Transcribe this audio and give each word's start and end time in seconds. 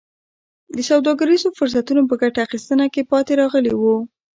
د 0.75 0.77
سوداګریزو 0.89 1.55
فرصتونو 1.57 2.01
په 2.09 2.15
ګټه 2.21 2.39
اخیستنه 2.47 2.85
کې 2.93 3.07
پاتې 3.11 3.33
راغلي 3.41 3.73
وو. 3.77 3.95